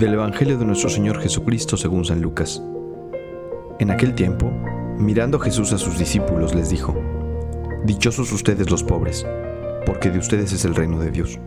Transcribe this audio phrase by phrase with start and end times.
[0.00, 2.62] Del Evangelio de nuestro Señor Jesucristo según San Lucas.
[3.80, 4.50] En aquel tiempo,
[4.98, 6.98] mirando Jesús a sus discípulos, les dijo,
[7.84, 9.26] Dichosos ustedes los pobres,
[9.84, 11.38] porque de ustedes es el reino de Dios.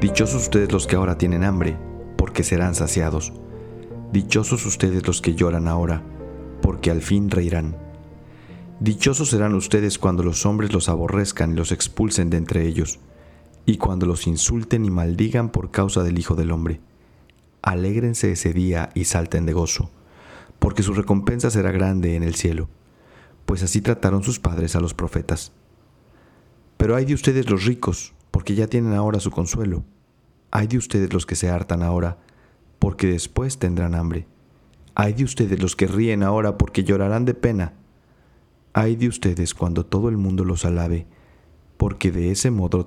[0.00, 1.78] Dichosos ustedes los que ahora tienen hambre,
[2.16, 3.32] porque serán saciados.
[4.12, 6.02] Dichosos ustedes los que lloran ahora,
[6.60, 7.76] porque al fin reirán.
[8.80, 12.98] Dichosos serán ustedes cuando los hombres los aborrezcan y los expulsen de entre ellos,
[13.66, 16.80] y cuando los insulten y maldigan por causa del Hijo del Hombre
[17.62, 19.90] alégrense ese día y salten de gozo,
[20.58, 22.68] porque su recompensa será grande en el cielo,
[23.46, 25.52] pues así trataron sus padres a los profetas.
[26.76, 29.84] Pero hay de ustedes los ricos, porque ya tienen ahora su consuelo.
[30.50, 32.18] Hay de ustedes los que se hartan ahora,
[32.78, 34.26] porque después tendrán hambre.
[34.94, 37.74] Hay de ustedes los que ríen ahora, porque llorarán de pena.
[38.72, 41.06] Hay de ustedes cuando todo el mundo los alabe,
[41.76, 42.86] porque de ese modo,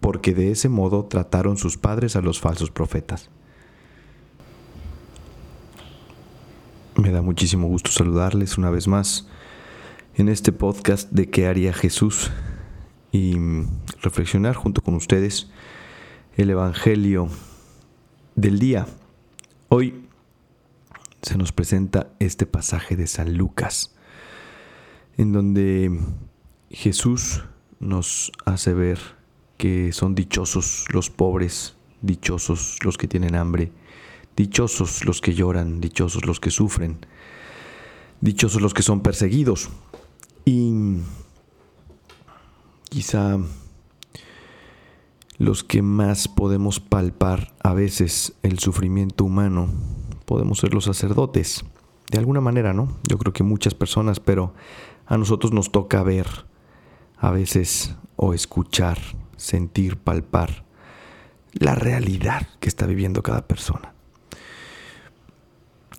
[0.00, 3.30] porque de ese modo trataron sus padres a los falsos profetas.
[6.98, 9.28] Me da muchísimo gusto saludarles una vez más
[10.16, 12.32] en este podcast de qué haría Jesús
[13.12, 13.36] y
[14.02, 15.48] reflexionar junto con ustedes
[16.36, 17.28] el Evangelio
[18.34, 18.88] del día.
[19.68, 20.06] Hoy
[21.22, 23.94] se nos presenta este pasaje de San Lucas,
[25.18, 26.00] en donde
[26.68, 27.44] Jesús
[27.78, 28.98] nos hace ver
[29.56, 33.70] que son dichosos los pobres, dichosos los que tienen hambre,
[34.38, 37.04] Dichosos los que lloran, dichosos los que sufren,
[38.20, 39.68] dichosos los que son perseguidos.
[40.44, 41.00] Y
[42.88, 43.36] quizá
[45.38, 49.70] los que más podemos palpar a veces el sufrimiento humano
[50.24, 51.64] podemos ser los sacerdotes.
[52.08, 52.96] De alguna manera, ¿no?
[53.08, 54.54] Yo creo que muchas personas, pero
[55.06, 56.28] a nosotros nos toca ver
[57.16, 58.98] a veces o escuchar,
[59.36, 60.64] sentir, palpar
[61.54, 63.97] la realidad que está viviendo cada persona.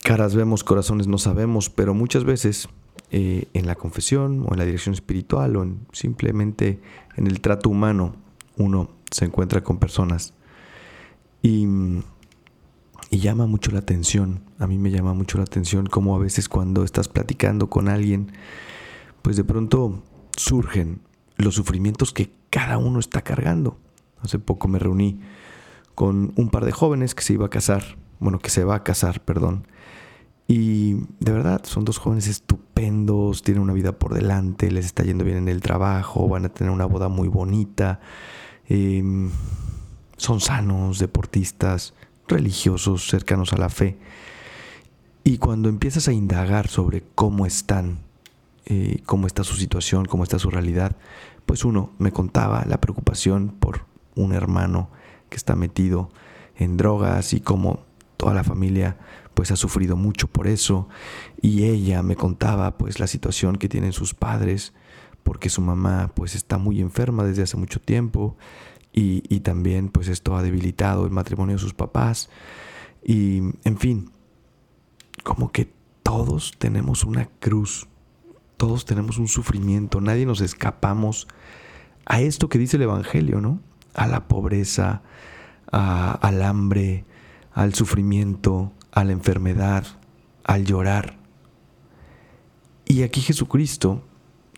[0.09, 2.67] Caras vemos, corazones no sabemos, pero muchas veces
[3.11, 6.79] eh, en la confesión o en la dirección espiritual o en, simplemente
[7.15, 8.15] en el trato humano
[8.57, 10.33] uno se encuentra con personas
[11.43, 11.67] y,
[13.11, 16.83] llama mucho la atención, a mí me llama mucho la atención como a veces cuando
[16.83, 18.31] estás platicando con alguien,
[19.21, 20.01] pues de pronto
[20.35, 21.01] surgen
[21.37, 23.77] los sufrimientos que cada uno está cargando.
[24.23, 25.19] Hace poco me reuní
[25.93, 28.83] con un par de jóvenes que se iba a casar, bueno, que se va a
[28.83, 29.67] casar, perdón,
[30.51, 35.23] y de verdad, son dos jóvenes estupendos, tienen una vida por delante, les está yendo
[35.23, 37.99] bien en el trabajo, van a tener una boda muy bonita,
[38.67, 39.29] em,
[40.17, 41.93] son sanos, deportistas,
[42.27, 43.99] religiosos, cercanos a la fe.
[45.23, 47.99] Y cuando empiezas a indagar sobre cómo están,
[48.65, 50.95] eh, cómo está su situación, cómo está su realidad,
[51.45, 54.89] pues uno me contaba la preocupación por un hermano
[55.29, 56.09] que está metido
[56.55, 57.81] en drogas y cómo
[58.19, 58.97] toda la familia
[59.34, 60.90] pues ha sufrido mucho por eso.
[61.41, 64.74] Y ella me contaba pues la situación que tienen sus padres
[65.24, 68.35] porque su mamá pues está muy enferma desde hace mucho tiempo.
[68.91, 72.30] Y, y también pues esto ha debilitado el matrimonio de sus papás.
[73.02, 74.12] Y en fin
[75.24, 75.72] como que
[76.03, 77.88] todos tenemos una cruz
[78.57, 81.28] todos tenemos un sufrimiento nadie nos escapamos
[82.09, 83.62] a esto que dice el Evangelio, ¿no?
[83.94, 85.03] A la pobreza,
[85.72, 87.06] al hambre,
[87.53, 89.85] al sufrimiento, a la enfermedad,
[90.43, 91.17] al llorar.
[92.85, 94.03] Y aquí Jesucristo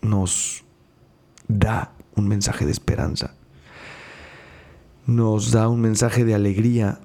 [0.02, 0.64] nos
[1.48, 3.34] da un mensaje de esperanza,
[5.06, 7.00] nos da un mensaje de alegría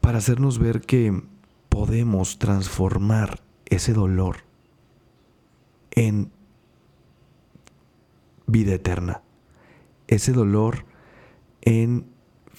[0.00, 1.22] para hacernos ver que
[1.68, 4.38] podemos transformar ese dolor
[5.92, 6.30] en
[8.46, 9.22] vida eterna,
[10.06, 10.84] ese dolor
[11.62, 12.13] en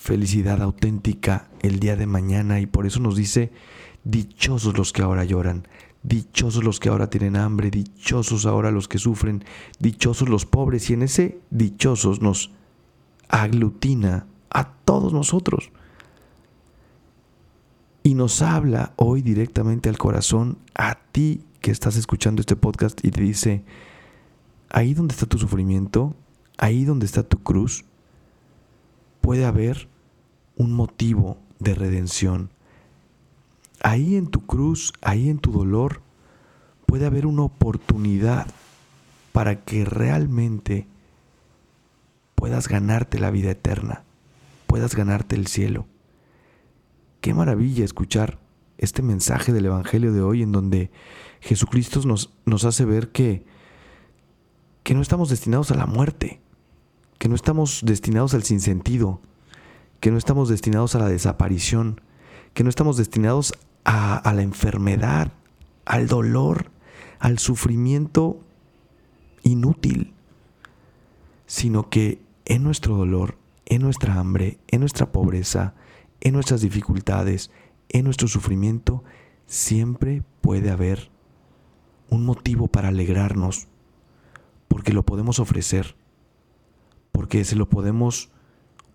[0.06, 3.52] felicidad auténtica el día de mañana y por eso nos dice,
[4.04, 5.68] dichosos los que ahora lloran,
[6.04, 9.44] dichosos los que ahora tienen hambre, dichosos ahora los que sufren,
[9.80, 12.52] dichosos los pobres y en ese dichosos nos
[13.30, 15.72] aglutina a todos nosotros.
[18.04, 23.10] Y nos habla hoy directamente al corazón, a ti que estás escuchando este podcast y
[23.10, 23.66] te dice,
[24.70, 26.16] ahí donde está tu sufrimiento,
[26.60, 27.86] ahí donde está tu cruz,
[29.22, 29.90] puede haber
[30.56, 32.50] un motivo de redención.
[33.82, 36.02] Ahí en tu cruz, ahí en tu dolor,
[36.86, 38.48] puede haber una oportunidad
[39.32, 40.88] para que realmente
[42.36, 44.04] puedas ganarte la vida eterna,
[44.68, 45.88] puedas ganarte el cielo.
[47.22, 48.40] Qué maravilla escuchar
[48.78, 50.92] este mensaje del Evangelio de hoy en donde
[51.42, 53.46] Jesucristo nos, nos hace ver que,
[54.84, 56.40] que no estamos destinados a la muerte,
[57.18, 59.22] que no estamos destinados al sinsentido,
[60.06, 62.00] que no estamos destinados a la desaparición,
[62.54, 63.56] que no estamos destinados
[63.86, 65.32] a, la enfermedad,
[65.84, 66.70] al dolor,
[67.18, 68.40] al sufrimiento
[69.42, 70.14] inútil,
[71.48, 75.74] sino que en nuestro dolor, en nuestra hambre, en nuestra pobreza,
[76.22, 77.50] en nuestras dificultades,
[77.90, 79.04] en nuestro sufrimiento,
[79.48, 81.10] siempre puede haber
[82.12, 83.70] un motivo para alegrarnos,
[84.68, 85.96] porque lo podemos ofrecer,
[87.12, 88.30] porque se lo podemos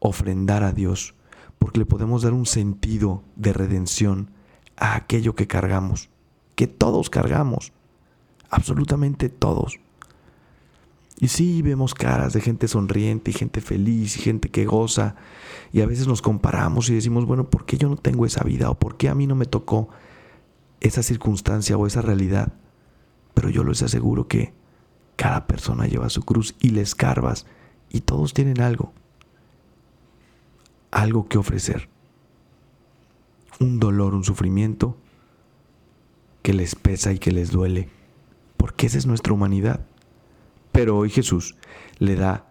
[0.01, 1.15] ofrendar a Dios,
[1.59, 4.31] porque le podemos dar un sentido de redención
[4.77, 6.11] a aquello que cargamos,
[6.57, 7.73] que todos cargamos,
[8.51, 9.79] absolutamente todos.
[11.21, 15.17] Y sí, vemos caras de gente sonriente y gente feliz y gente que goza.
[15.71, 18.71] Y a veces nos comparamos y decimos, bueno, ¿por qué yo no tengo esa vida?
[18.71, 19.91] ¿O por qué a mí no me tocó
[20.81, 22.55] esa circunstancia o esa realidad?
[23.35, 24.55] Pero yo les aseguro que
[25.17, 27.45] cada persona lleva su cruz y le escarbas
[27.91, 28.95] y todos tienen algo.
[30.91, 31.89] Algo que ofrecer.
[33.59, 34.97] Un dolor, un sufrimiento
[36.43, 37.91] que les pesa y que les duele.
[38.57, 39.87] Porque esa es nuestra humanidad.
[40.73, 41.57] Pero hoy Jesús
[41.99, 42.51] le da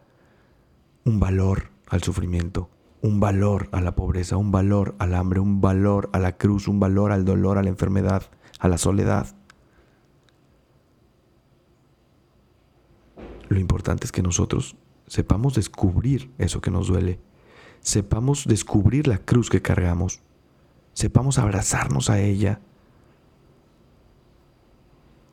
[1.05, 2.69] un valor al sufrimiento,
[3.01, 6.79] un valor a la pobreza, un valor al hambre, un valor a la cruz, un
[6.79, 8.23] valor al dolor, a la enfermedad,
[8.59, 9.35] a la soledad.
[13.47, 14.75] Lo importante es que nosotros
[15.07, 17.19] sepamos descubrir eso que nos duele,
[17.81, 20.21] sepamos descubrir la cruz que cargamos,
[20.93, 22.61] sepamos abrazarnos a ella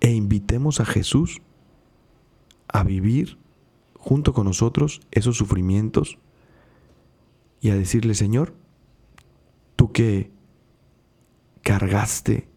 [0.01, 1.41] e invitemos a Jesús
[2.69, 3.39] a vivir
[3.99, 6.19] junto con nosotros esos sufrimientos
[7.61, 8.55] y a decirle, Señor,
[9.75, 10.31] tú que
[11.63, 12.49] cargaste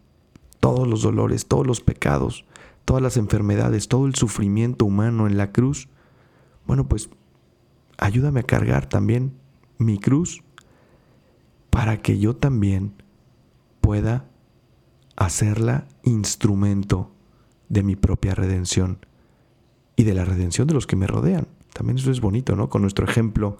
[0.60, 2.44] todos los dolores, todos los pecados,
[2.84, 5.88] todas las enfermedades, todo el sufrimiento humano en la cruz,
[6.66, 7.10] bueno, pues
[7.98, 9.39] ayúdame a cargar también
[9.80, 10.42] mi cruz
[11.70, 12.92] para que yo también
[13.80, 14.26] pueda
[15.16, 17.10] hacerla instrumento
[17.68, 18.98] de mi propia redención
[19.96, 21.48] y de la redención de los que me rodean.
[21.72, 22.68] También eso es bonito, ¿no?
[22.68, 23.56] Con nuestro ejemplo,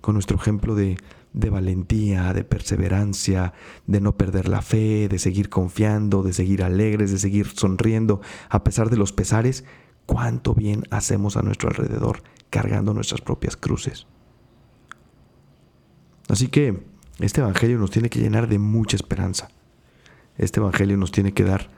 [0.00, 0.96] con nuestro ejemplo de,
[1.32, 3.52] de valentía, de perseverancia,
[3.86, 8.64] de no perder la fe, de seguir confiando, de seguir alegres, de seguir sonriendo a
[8.64, 9.64] pesar de los pesares,
[10.06, 14.06] cuánto bien hacemos a nuestro alrededor cargando nuestras propias cruces.
[16.30, 16.80] Así que
[17.18, 19.48] este Evangelio nos tiene que llenar de mucha esperanza.
[20.38, 21.70] Este Evangelio nos tiene que dar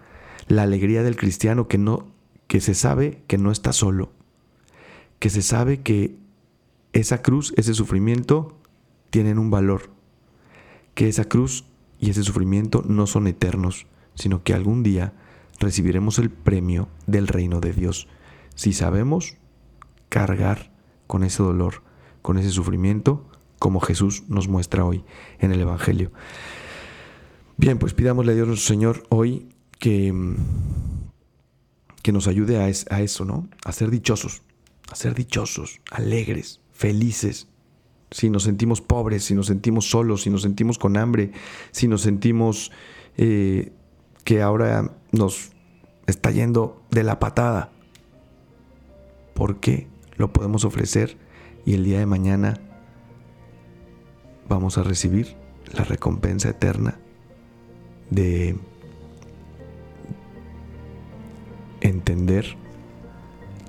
[0.47, 2.07] la alegría del cristiano que no
[2.49, 4.13] que se sabe que no está solo,
[5.19, 6.19] que se sabe que
[6.93, 8.59] esa cruz, ese sufrimiento,
[9.09, 9.89] tienen un valor,
[10.95, 11.65] que esa cruz
[11.99, 15.15] y ese sufrimiento no son eternos, sino que algún día
[15.61, 18.07] recibiremos el premio del reino de Dios,
[18.55, 19.39] si sabemos
[20.11, 20.73] cargar
[21.07, 21.83] con ese dolor,
[22.21, 23.25] con ese sufrimiento,
[23.63, 25.05] como Jesús nos muestra hoy
[25.39, 26.11] en el Evangelio.
[27.57, 29.47] Bien, pues pidámosle a Dios nuestro Señor hoy
[29.79, 30.13] que
[32.03, 32.69] que nos ayude a,
[33.01, 33.49] eso, ¿no?
[33.65, 34.43] A ser dichosos,
[34.91, 37.47] a ser dichosos, alegres, felices.
[38.11, 41.31] Si nos sentimos pobres, si nos sentimos solos, si nos sentimos con hambre,
[41.71, 42.73] si nos sentimos
[43.17, 43.71] eh,
[44.25, 45.53] que ahora nos
[46.09, 47.71] está yendo de la patada,
[49.35, 51.17] ¿por qué lo podemos ofrecer
[51.65, 52.61] y el día de mañana
[54.53, 55.35] vamos a recibir
[55.73, 56.99] la recompensa eterna
[58.11, 58.55] de
[61.81, 62.57] entender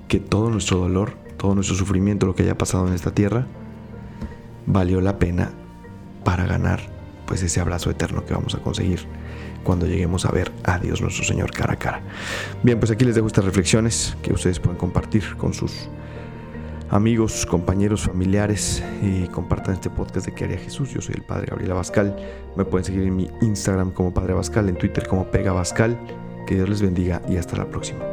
[0.09, 3.47] que todo nuestro dolor, todo nuestro sufrimiento, lo que haya pasado en esta tierra,
[4.65, 5.51] valió la pena
[6.25, 6.81] para ganar
[7.25, 9.05] pues ese abrazo eterno que vamos a conseguir
[9.63, 12.01] cuando lleguemos a ver a Dios nuestro Señor cara a cara.
[12.61, 15.87] Bien, pues aquí les dejo estas reflexiones que ustedes pueden compartir con sus
[16.93, 20.91] amigos, compañeros, familiares y compartan este podcast de ¿Qué haría Jesús?
[20.91, 22.15] Yo soy el Padre Gabriel Abascal.
[22.55, 25.99] Me pueden seguir en mi Instagram como Padre Abascal, en Twitter como Pega Abascal
[26.45, 28.12] que Dios les bendiga y hasta la próxima.